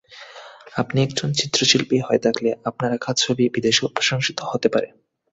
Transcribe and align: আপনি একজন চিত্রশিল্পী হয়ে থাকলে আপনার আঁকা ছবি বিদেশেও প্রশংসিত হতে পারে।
আপনি 0.77 0.97
একজন 1.01 1.29
চিত্রশিল্পী 1.39 1.97
হয়ে 1.99 2.23
থাকলে 2.25 2.49
আপনার 2.65 2.91
আঁকা 2.93 3.11
ছবি 3.17 3.45
বিদেশেও 3.55 3.93
প্রশংসিত 3.95 4.39
হতে 4.43 4.67
পারে। 4.73 4.87